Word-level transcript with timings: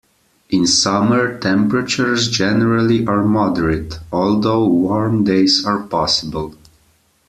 In 0.49 0.65
summer 0.65 1.37
temperatures 1.37 2.27
generally 2.27 3.05
are 3.05 3.23
moderate, 3.23 3.99
although 4.11 4.65
warm 4.65 5.23
days 5.23 5.63
are 5.63 5.83
possible. 5.83 6.55